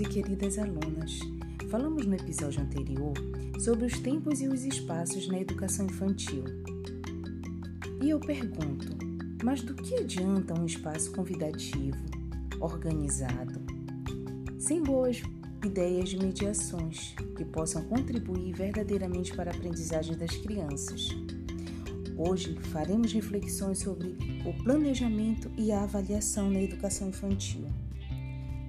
e 0.00 0.04
queridas 0.04 0.58
alunas. 0.58 1.20
Falamos 1.70 2.04
no 2.04 2.14
episódio 2.14 2.60
anterior 2.60 3.12
sobre 3.60 3.86
os 3.86 3.98
tempos 4.00 4.40
e 4.40 4.48
os 4.48 4.64
espaços 4.64 5.28
na 5.28 5.40
educação 5.40 5.86
infantil. 5.86 6.44
E 8.02 8.10
eu 8.10 8.18
pergunto, 8.18 8.96
mas 9.42 9.62
do 9.62 9.74
que 9.74 9.94
adianta 9.94 10.58
um 10.58 10.66
espaço 10.66 11.12
convidativo, 11.12 12.02
organizado, 12.60 13.60
sem 14.58 14.82
boas 14.82 15.22
ideias 15.64 16.08
de 16.08 16.18
mediações 16.18 17.14
que 17.36 17.44
possam 17.44 17.84
contribuir 17.84 18.52
verdadeiramente 18.52 19.34
para 19.34 19.52
a 19.52 19.54
aprendizagem 19.54 20.16
das 20.16 20.36
crianças? 20.36 21.08
Hoje 22.16 22.58
faremos 22.72 23.12
reflexões 23.12 23.78
sobre 23.78 24.16
o 24.44 24.52
planejamento 24.64 25.50
e 25.56 25.70
a 25.70 25.82
avaliação 25.82 26.50
na 26.50 26.60
educação 26.60 27.08
infantil. 27.08 27.66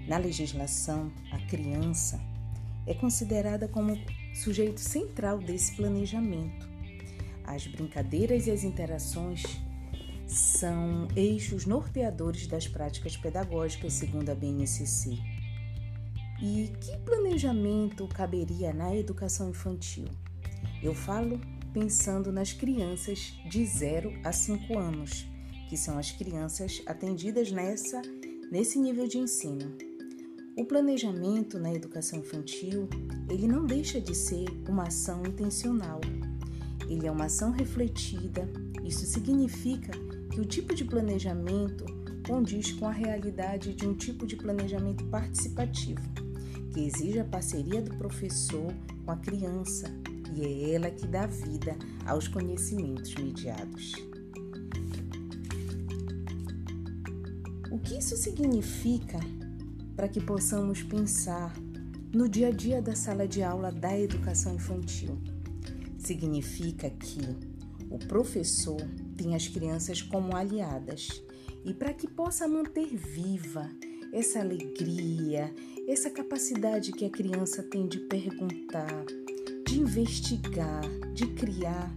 Na 0.08 0.18
legislação, 0.18 1.12
a 1.32 1.40
criança 1.48 2.22
é 2.86 2.94
considerada 2.94 3.68
como 3.68 4.00
sujeito 4.34 4.80
central 4.80 5.40
desse 5.40 5.76
planejamento. 5.76 6.70
As 7.44 7.66
brincadeiras 7.66 8.45
e 8.45 8.52
as 8.52 8.64
interações 8.64 9.44
são 10.28 11.08
eixos 11.16 11.66
norteadores 11.66 12.48
das 12.48 12.68
práticas 12.68 13.18
pedagógicas, 13.18 13.94
segundo 13.94 14.30
a 14.30 14.36
BNCC. 14.36 15.18
E 16.42 16.72
que 16.81 16.98
planejamento 17.00 18.08
caberia 18.08 18.73
na 18.73 18.95
educação 18.95 19.50
infantil? 19.50 20.06
Eu 20.84 20.94
falo 20.94 21.40
pensando 21.73 22.31
nas 22.31 22.53
crianças 22.53 23.34
de 23.50 23.66
0 23.66 24.14
a 24.23 24.31
5 24.31 24.78
anos, 24.78 25.26
que 25.70 25.78
são 25.78 25.98
as 25.98 26.12
crianças 26.12 26.81
atendidas 26.86 27.52
nessa, 27.52 28.02
nesse 28.52 28.78
nível 28.80 29.08
de 29.08 29.17
ensino. 29.17 29.84
O 30.58 30.64
planejamento 30.64 31.59
na 31.59 31.73
educação 31.73 32.20
infantil, 32.20 32.88
ele 33.30 33.45
não 33.45 33.66
deixa 33.66 34.00
de 34.00 34.16
ser 34.16 34.45
uma 34.70 34.84
ação 34.84 35.22
intencional. 35.25 36.00
Ele 36.88 37.06
é 37.06 37.12
uma 37.12 37.25
ação 37.25 37.52
refletida. 37.52 38.50
Isso 38.81 39.06
significa 39.06 39.92
que 40.31 40.39
o 40.39 40.45
tipo 40.45 40.73
de 40.73 40.86
planejamento 40.86 41.84
condiz 42.25 42.72
com 42.72 42.88
a 42.88 42.92
realidade 42.92 43.73
de 43.73 43.86
um 43.86 43.94
tipo 43.94 44.25
de 44.25 44.38
planejamento 44.38 45.03
participativo, 45.08 46.02
que 46.72 46.86
exige 46.86 47.19
a 47.19 47.25
parceria 47.25 47.81
do 47.81 47.94
professor 47.97 48.73
com 49.03 49.12
a 49.12 49.17
criança, 49.17 49.94
e 50.34 50.42
é 50.42 50.73
ela 50.75 50.90
que 50.90 51.06
dá 51.06 51.28
vida 51.28 51.75
aos 52.06 52.30
conhecimentos 52.30 53.14
mediados. 53.16 53.92
O 57.69 57.78
que 57.78 57.97
isso 57.97 58.16
significa 58.16 59.19
para 59.95 60.07
que 60.07 60.19
possamos 60.19 60.83
pensar 60.83 61.53
no 62.13 62.27
dia 62.27 62.49
a 62.49 62.51
dia 62.51 62.81
da 62.81 62.95
sala 62.95 63.27
de 63.27 63.41
aula 63.41 63.71
da 63.71 63.97
educação 63.97 64.55
infantil. 64.55 65.17
Significa 65.97 66.89
que 66.89 67.19
o 67.89 67.97
professor 67.97 68.81
tem 69.17 69.35
as 69.35 69.47
crianças 69.47 70.01
como 70.01 70.35
aliadas 70.35 71.23
e 71.63 71.73
para 71.73 71.93
que 71.93 72.07
possa 72.07 72.47
manter 72.47 72.95
viva 72.95 73.69
essa 74.13 74.39
alegria, 74.39 75.53
essa 75.88 76.09
capacidade 76.09 76.91
que 76.91 77.05
a 77.05 77.09
criança 77.09 77.63
tem 77.63 77.88
de 77.88 77.99
perguntar, 77.99 79.05
de 79.66 79.79
investigar, 79.79 80.83
de 81.13 81.27
criar 81.27 81.95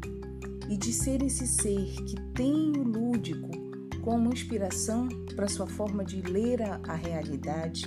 e 0.69 0.77
de 0.77 0.93
ser 0.93 1.23
esse 1.23 1.47
ser 1.47 1.95
que 2.05 2.21
tem 2.35 2.73
o 2.77 2.83
lúdico 2.83 3.68
como 4.09 4.33
inspiração 4.33 5.07
para 5.37 5.47
sua 5.49 5.67
forma 5.67 6.03
de 6.03 6.23
ler 6.23 6.63
a, 6.63 6.81
a 6.83 6.95
realidade, 6.95 7.83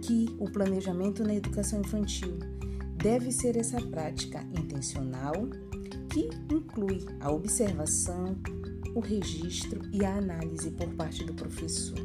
que 0.00 0.34
o 0.38 0.50
planejamento 0.50 1.22
na 1.22 1.34
educação 1.34 1.80
infantil. 1.80 2.38
Deve 2.96 3.30
ser 3.30 3.54
essa 3.54 3.78
prática 3.78 4.42
intencional 4.58 5.34
que 6.10 6.30
inclui 6.50 7.04
a 7.20 7.30
observação, 7.30 8.38
o 8.94 9.00
registro 9.00 9.82
e 9.92 10.06
a 10.06 10.16
análise 10.16 10.70
por 10.70 10.88
parte 10.94 11.22
do 11.22 11.34
professor. 11.34 11.98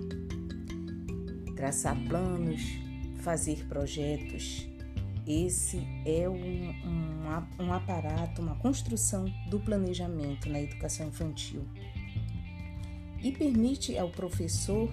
Traçar 1.55 1.97
planos, 2.09 2.61
fazer 3.21 3.65
projetos, 3.69 4.67
esse 5.25 5.81
é 6.05 6.27
um, 6.27 6.69
um, 6.85 7.63
um 7.63 7.71
aparato, 7.71 8.41
uma 8.41 8.57
construção 8.57 9.23
do 9.49 9.57
planejamento 9.57 10.49
na 10.49 10.59
educação 10.59 11.07
infantil 11.07 11.65
e 13.23 13.31
permite 13.31 13.97
ao 13.97 14.09
professor 14.09 14.89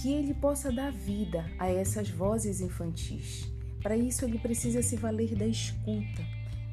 que 0.00 0.12
ele 0.12 0.34
possa 0.34 0.72
dar 0.72 0.90
vida 0.92 1.44
a 1.58 1.68
essas 1.68 2.08
vozes 2.08 2.60
infantis. 2.60 3.50
Para 3.82 3.96
isso, 3.96 4.24
ele 4.24 4.38
precisa 4.38 4.82
se 4.82 4.96
valer 4.96 5.34
da 5.34 5.46
escuta, 5.46 6.24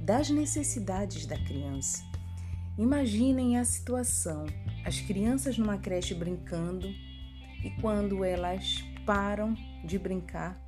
das 0.02 0.30
necessidades 0.30 1.26
da 1.26 1.38
criança. 1.38 2.04
Imaginem 2.78 3.58
a 3.58 3.66
situação: 3.66 4.46
as 4.86 5.02
crianças 5.02 5.58
numa 5.58 5.78
creche 5.78 6.14
brincando 6.14 6.88
e 7.64 7.70
quando 7.82 8.24
elas 8.24 8.84
param 9.06 9.54
de 9.84 10.00
brincar, 10.00 10.60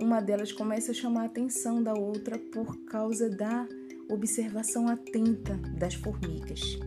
uma 0.00 0.20
delas 0.20 0.50
começa 0.50 0.92
a 0.92 0.94
chamar 0.94 1.22
a 1.22 1.26
atenção 1.26 1.82
da 1.82 1.92
outra 1.92 2.38
por 2.38 2.84
causa 2.86 3.28
da 3.28 3.68
observação 4.08 4.88
atenta 4.88 5.54
das 5.78 5.94
formigas. 5.94 6.78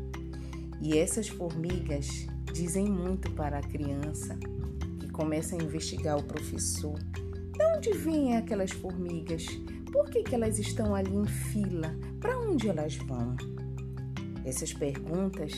E 0.83 0.97
essas 0.97 1.29
formigas 1.29 2.27
dizem 2.51 2.85
muito 2.85 3.31
para 3.31 3.59
a 3.59 3.61
criança 3.61 4.37
que 4.99 5.09
começa 5.09 5.55
a 5.55 5.63
investigar 5.63 6.17
o 6.17 6.23
professor. 6.23 6.99
De 6.99 7.65
onde 7.77 7.93
vêm 7.93 8.35
aquelas 8.35 8.71
formigas? 8.71 9.45
Por 9.93 10.09
que, 10.09 10.23
que 10.23 10.35
elas 10.35 10.59
estão 10.59 10.93
ali 10.93 11.15
em 11.15 11.25
fila? 11.25 11.95
Para 12.19 12.37
onde 12.37 12.67
elas 12.67 12.97
vão? 12.97 13.33
Essas 14.43 14.73
perguntas, 14.73 15.53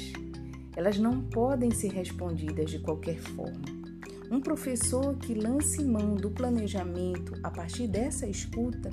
elas 0.75 0.99
não 0.99 1.23
podem 1.23 1.71
ser 1.71 1.91
respondidas 1.91 2.69
de 2.69 2.77
qualquer 2.77 3.17
forma. 3.17 3.74
Um 4.31 4.39
professor 4.39 5.15
que 5.17 5.33
lance 5.33 5.83
mão 5.83 6.15
do 6.15 6.31
planejamento 6.31 7.33
a 7.43 7.51
partir 7.51 7.87
dessa 7.87 8.27
escuta, 8.27 8.89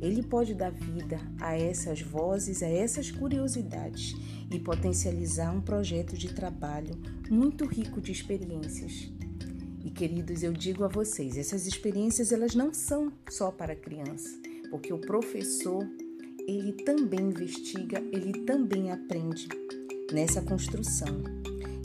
ele 0.00 0.22
pode 0.22 0.54
dar 0.54 0.70
vida 0.70 1.20
a 1.40 1.56
essas 1.58 2.00
vozes, 2.00 2.62
a 2.62 2.68
essas 2.68 3.10
curiosidades 3.10 4.14
e 4.50 4.58
potencializar 4.58 5.52
um 5.52 5.60
projeto 5.60 6.16
de 6.16 6.32
trabalho 6.32 6.96
muito 7.28 7.66
rico 7.66 8.00
de 8.00 8.12
experiências. 8.12 9.10
E 9.84 9.90
queridos, 9.90 10.42
eu 10.42 10.52
digo 10.52 10.84
a 10.84 10.88
vocês, 10.88 11.36
essas 11.36 11.66
experiências 11.66 12.30
elas 12.30 12.54
não 12.54 12.72
são 12.72 13.12
só 13.28 13.50
para 13.50 13.74
criança, 13.74 14.28
porque 14.70 14.92
o 14.92 14.98
professor 14.98 15.84
ele 16.46 16.72
também 16.72 17.20
investiga, 17.20 18.00
ele 18.12 18.44
também 18.44 18.92
aprende 18.92 19.48
nessa 20.12 20.40
construção. 20.40 21.22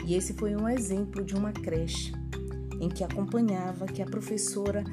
E 0.06 0.16
esse 0.16 0.34
foi 0.34 0.56
um 0.56 0.68
exemplo 0.68 1.24
de 1.24 1.34
uma 1.34 1.52
creche 1.52 2.14
em 2.84 2.90
que 2.90 3.04
acompanhava 3.04 3.86
que 3.86 4.02
a 4.02 4.06
professora 4.06 4.84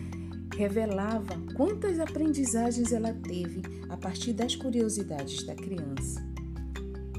revelava 0.56 1.36
quantas 1.56 1.98
aprendizagens 1.98 2.92
ela 2.92 3.12
teve 3.12 3.62
a 3.88 3.96
partir 3.96 4.32
das 4.32 4.54
curiosidades 4.54 5.44
da 5.44 5.54
criança. 5.54 6.24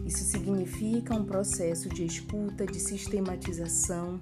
Isso 0.05 0.23
significa 0.23 1.13
um 1.13 1.25
processo 1.25 1.89
de 1.89 2.05
escuta, 2.05 2.65
de 2.65 2.79
sistematização, 2.79 4.19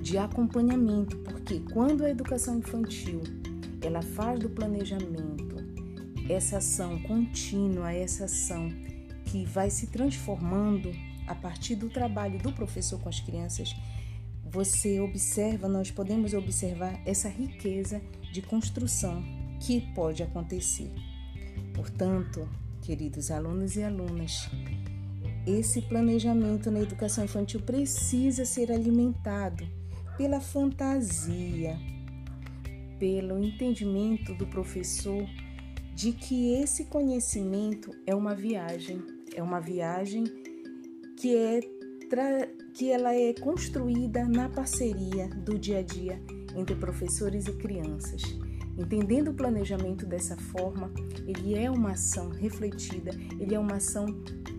de 0.00 0.18
acompanhamento, 0.18 1.16
porque 1.18 1.60
quando 1.72 2.04
a 2.04 2.10
educação 2.10 2.58
infantil 2.58 3.20
ela 3.80 4.02
faz 4.02 4.40
do 4.40 4.48
planejamento 4.48 5.56
essa 6.28 6.58
ação 6.58 7.00
contínua, 7.02 7.92
essa 7.92 8.24
ação 8.24 8.68
que 9.26 9.44
vai 9.44 9.70
se 9.70 9.88
transformando 9.88 10.92
a 11.26 11.34
partir 11.34 11.76
do 11.76 11.88
trabalho 11.88 12.38
do 12.38 12.52
professor 12.52 13.00
com 13.00 13.08
as 13.08 13.20
crianças, 13.20 13.74
você 14.52 15.00
observa, 15.00 15.66
nós 15.66 15.90
podemos 15.90 16.34
observar 16.34 17.00
essa 17.06 17.28
riqueza 17.28 18.02
de 18.30 18.42
construção 18.42 19.24
que 19.58 19.80
pode 19.94 20.22
acontecer. 20.22 20.92
Portanto, 21.74 22.46
queridos 22.82 23.30
alunos 23.30 23.76
e 23.76 23.82
alunas, 23.82 24.50
esse 25.46 25.80
planejamento 25.80 26.70
na 26.70 26.80
educação 26.80 27.24
infantil 27.24 27.60
precisa 27.62 28.44
ser 28.44 28.70
alimentado 28.70 29.66
pela 30.18 30.38
fantasia, 30.38 31.78
pelo 32.98 33.42
entendimento 33.42 34.34
do 34.34 34.46
professor 34.46 35.26
de 35.94 36.12
que 36.12 36.52
esse 36.54 36.84
conhecimento 36.84 37.90
é 38.06 38.14
uma 38.14 38.34
viagem, 38.34 39.02
é 39.34 39.42
uma 39.42 39.60
viagem 39.60 40.24
que 41.16 41.34
é 41.34 41.60
que 42.74 42.90
ela 42.90 43.14
é 43.14 43.32
construída 43.32 44.24
na 44.24 44.48
parceria 44.48 45.28
do 45.28 45.58
dia 45.58 45.78
a 45.78 45.82
dia 45.82 46.20
entre 46.54 46.74
professores 46.74 47.46
e 47.46 47.52
crianças. 47.52 48.22
Entendendo 48.76 49.28
o 49.28 49.34
planejamento 49.34 50.04
dessa 50.04 50.36
forma, 50.36 50.90
ele 51.26 51.54
é 51.54 51.70
uma 51.70 51.92
ação 51.92 52.28
refletida, 52.30 53.12
ele 53.38 53.54
é 53.54 53.58
uma 53.58 53.76
ação 53.76 54.06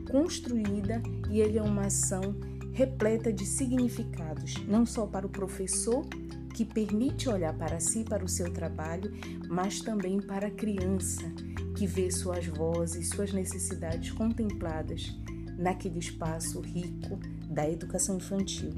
construída 0.10 1.02
e 1.30 1.42
ele 1.42 1.58
é 1.58 1.62
uma 1.62 1.88
ação 1.88 2.36
repleta 2.72 3.32
de 3.32 3.46
significados, 3.46 4.56
não 4.68 4.86
só 4.86 5.06
para 5.06 5.26
o 5.26 5.30
professor, 5.30 6.06
que 6.54 6.66
permite 6.66 7.30
olhar 7.30 7.54
para 7.54 7.80
si, 7.80 8.04
para 8.04 8.24
o 8.24 8.30
seu 8.30 8.52
trabalho, 8.52 9.12
mas 9.48 9.82
também 9.82 10.20
para 10.20 10.48
a 10.48 10.52
criança, 10.52 11.32
que 11.76 11.88
vê 11.88 12.12
suas 12.12 12.46
vozes, 12.46 13.10
suas 13.10 13.34
necessidades 13.34 14.12
contempladas 14.12 15.16
naquele 15.58 16.00
espaço 16.00 16.60
rico 16.62 17.20
da 17.54 17.70
educação 17.70 18.18
infantil. 18.18 18.74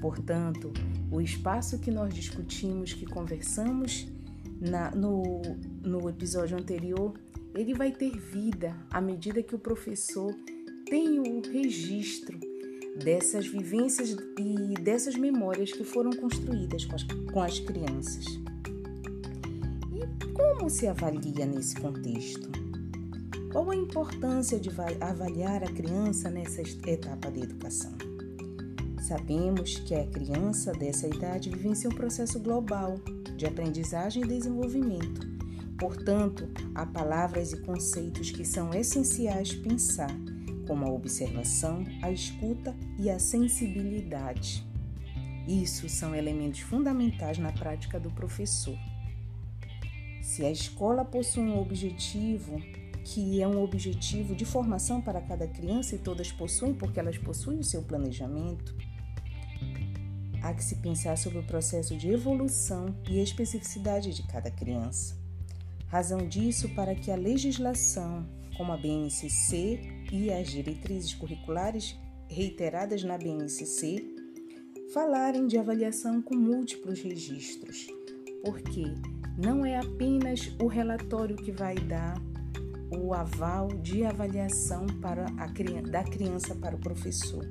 Portanto, 0.00 0.72
o 1.10 1.20
espaço 1.20 1.78
que 1.78 1.90
nós 1.90 2.12
discutimos, 2.12 2.92
que 2.92 3.06
conversamos 3.06 4.06
na, 4.60 4.90
no, 4.90 5.42
no 5.82 6.08
episódio 6.08 6.58
anterior, 6.58 7.14
ele 7.54 7.74
vai 7.74 7.92
ter 7.92 8.16
vida 8.16 8.76
à 8.90 9.00
medida 9.00 9.42
que 9.42 9.54
o 9.54 9.58
professor 9.58 10.34
tem 10.86 11.18
o 11.18 11.40
registro 11.40 12.38
dessas 13.02 13.46
vivências 13.46 14.16
e 14.38 14.74
dessas 14.80 15.16
memórias 15.16 15.72
que 15.72 15.84
foram 15.84 16.10
construídas 16.10 16.84
com 16.84 16.94
as, 16.94 17.02
com 17.04 17.42
as 17.42 17.58
crianças. 17.60 18.24
E 19.94 20.32
como 20.32 20.68
se 20.68 20.86
avalia 20.86 21.46
nesse 21.46 21.76
contexto? 21.76 22.50
Qual 23.52 23.70
a 23.70 23.76
importância 23.76 24.58
de 24.58 24.70
avaliar 24.98 25.62
a 25.62 25.70
criança 25.70 26.30
nessa 26.30 26.62
etapa 26.88 27.30
da 27.30 27.38
educação? 27.38 27.92
Sabemos 29.06 29.74
que 29.80 29.94
a 29.94 30.06
criança 30.06 30.72
dessa 30.72 31.06
idade 31.06 31.50
vivencia 31.50 31.90
um 31.90 31.94
processo 31.94 32.40
global 32.40 32.98
de 33.36 33.44
aprendizagem 33.44 34.22
e 34.22 34.26
desenvolvimento. 34.26 35.28
Portanto, 35.78 36.48
há 36.74 36.86
palavras 36.86 37.52
e 37.52 37.60
conceitos 37.60 38.30
que 38.30 38.42
são 38.42 38.72
essenciais 38.72 39.52
pensar 39.52 40.10
como 40.66 40.86
a 40.86 40.90
observação, 40.90 41.84
a 42.00 42.10
escuta 42.10 42.74
e 42.98 43.10
a 43.10 43.18
sensibilidade. 43.18 44.66
Isso 45.46 45.90
são 45.90 46.14
elementos 46.14 46.60
fundamentais 46.60 47.36
na 47.36 47.52
prática 47.52 48.00
do 48.00 48.10
professor. 48.12 48.78
Se 50.22 50.42
a 50.42 50.50
escola 50.50 51.04
possui 51.04 51.42
um 51.42 51.60
objetivo, 51.60 52.58
que 53.04 53.40
é 53.40 53.48
um 53.48 53.62
objetivo 53.62 54.34
de 54.34 54.44
formação 54.44 55.00
para 55.00 55.20
cada 55.20 55.46
criança 55.46 55.94
e 55.94 55.98
todas 55.98 56.30
possuem 56.30 56.74
porque 56.74 57.00
elas 57.00 57.18
possuem 57.18 57.58
o 57.58 57.64
seu 57.64 57.82
planejamento, 57.82 58.76
há 60.42 60.52
que 60.52 60.64
se 60.64 60.76
pensar 60.76 61.16
sobre 61.16 61.38
o 61.38 61.44
processo 61.44 61.96
de 61.96 62.08
evolução 62.08 62.94
e 63.08 63.20
especificidade 63.20 64.14
de 64.14 64.22
cada 64.24 64.50
criança. 64.50 65.16
Razão 65.86 66.26
disso 66.26 66.68
para 66.70 66.94
que 66.94 67.10
a 67.10 67.16
legislação, 67.16 68.26
como 68.56 68.72
a 68.72 68.76
BNCC 68.76 69.80
e 70.10 70.32
as 70.32 70.48
diretrizes 70.48 71.14
curriculares 71.14 71.96
reiteradas 72.28 73.04
na 73.04 73.18
BNCC 73.18 74.02
falarem 74.92 75.46
de 75.46 75.58
avaliação 75.58 76.20
com 76.20 76.34
múltiplos 76.34 77.00
registros, 77.00 77.86
porque 78.44 78.84
não 79.38 79.64
é 79.64 79.78
apenas 79.78 80.52
o 80.60 80.66
relatório 80.66 81.36
que 81.36 81.52
vai 81.52 81.74
dar 81.76 82.20
o 82.98 83.14
aval 83.14 83.68
de 83.68 84.04
avaliação 84.04 84.86
para 85.00 85.26
a, 85.38 85.46
da 85.90 86.04
criança 86.04 86.54
para 86.54 86.76
o 86.76 86.78
professor, 86.78 87.46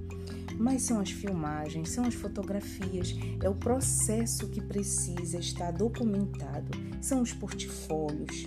mas 0.57 0.83
são 0.83 0.99
as 0.99 1.11
filmagens, 1.11 1.89
são 1.89 2.05
as 2.05 2.13
fotografias, 2.13 3.15
é 3.41 3.49
o 3.49 3.55
processo 3.55 4.47
que 4.47 4.61
precisa 4.61 5.37
estar 5.37 5.71
documentado, 5.71 6.71
são 7.01 7.21
os 7.21 7.33
portfólios. 7.33 8.45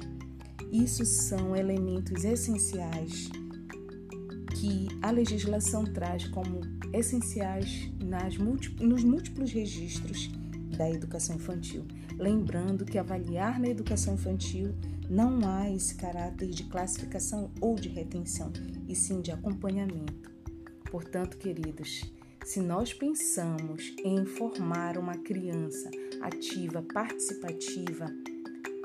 Isso 0.71 1.05
são 1.05 1.55
elementos 1.55 2.25
essenciais 2.25 3.31
que 4.55 4.89
a 5.03 5.11
legislação 5.11 5.85
traz 5.85 6.27
como 6.29 6.61
essenciais 6.93 7.91
nas 8.03 8.37
nos 8.39 9.05
múltiplos 9.05 9.53
registros 9.53 10.31
da 10.77 10.91
educação 10.91 11.37
infantil. 11.37 11.85
Lembrando 12.19 12.85
que 12.85 12.99
avaliar 12.99 13.59
na 13.61 13.69
educação 13.69 14.15
infantil 14.15 14.75
não 15.09 15.41
há 15.47 15.71
esse 15.71 15.95
caráter 15.97 16.49
de 16.49 16.65
classificação 16.65 17.51
ou 17.61 17.75
de 17.75 17.89
retenção, 17.89 18.53
e 18.89 18.95
sim 18.95 19.21
de 19.21 19.31
acompanhamento. 19.31 20.33
Portanto, 20.91 21.37
queridos, 21.37 22.05
se 22.45 22.61
nós 22.61 22.93
pensamos 22.93 23.95
em 24.05 24.25
formar 24.25 24.97
uma 24.97 25.17
criança 25.17 25.91
ativa, 26.21 26.83
participativa 26.83 28.07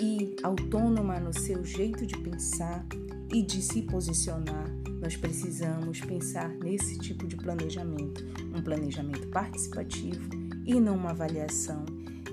e 0.02 0.36
autônoma 0.44 1.20
no 1.20 1.34
seu 1.34 1.64
jeito 1.64 2.06
de 2.06 2.18
pensar 2.18 2.86
e 3.32 3.44
de 3.44 3.62
se 3.62 3.84
posicionar, 3.84 4.66
nós 5.02 5.16
precisamos 5.16 6.02
pensar 6.02 6.50
nesse 6.50 6.98
tipo 7.00 7.28
de 7.28 7.36
planejamento, 7.36 8.26
um 8.56 8.62
planejamento 8.62 9.28
participativo 9.28 10.30
e 10.66 10.80
não 10.80 10.96
uma 10.96 11.12
avaliação 11.12 11.86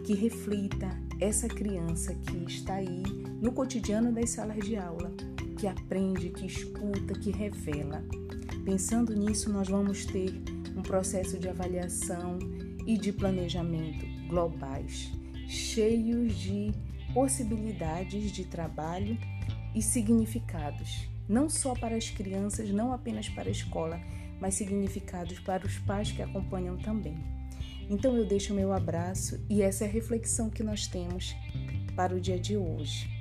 que 0.07 0.15
reflita 0.15 0.89
essa 1.21 1.49
criança 1.49 2.15
que 2.15 2.37
está 2.45 2.75
aí 2.75 3.03
no 3.43 3.53
cotidiano 3.53 4.13
das 4.13 4.31
salas 4.31 4.65
de 4.65 4.77
aula, 4.77 5.13
que 5.59 5.67
aprende, 5.67 6.31
que 6.31 6.47
escuta, 6.47 7.13
que 7.15 7.31
revela. 7.31 8.05
Pensando 8.65 9.15
nisso, 9.15 9.53
nós 9.53 9.69
vamos 9.69 10.07
ter 10.07 10.33
um 10.77 10.83
processo 10.83 11.39
de 11.39 11.49
avaliação 11.49 12.39
e 12.87 12.97
de 12.97 13.13
planejamento 13.13 14.07
globais, 14.29 15.11
cheios 15.49 16.35
de 16.37 16.73
possibilidades 17.13 18.31
de 18.31 18.45
trabalho 18.45 19.19
e 19.75 19.83
significados 19.83 21.09
não 21.29 21.49
só 21.49 21.75
para 21.75 21.97
as 21.97 22.09
crianças, 22.09 22.71
não 22.71 22.93
apenas 22.93 23.29
para 23.29 23.49
a 23.49 23.53
escola, 23.53 24.01
mas 24.41 24.55
significados 24.55 25.41
para 25.41 25.67
os 25.67 25.79
pais 25.79 26.13
que 26.13 26.23
acompanham 26.23 26.77
também. 26.77 27.17
Então 27.89 28.17
eu 28.17 28.25
deixo 28.25 28.55
meu 28.55 28.73
abraço 28.73 29.41
e 29.49 29.63
essa 29.63 29.85
é 29.85 29.89
a 29.89 29.91
reflexão 29.91 30.51
que 30.51 30.63
nós 30.63 30.87
temos 30.87 31.35
para 31.95 32.15
o 32.15 32.21
dia 32.21 32.39
de 32.39 32.57
hoje. 32.57 33.16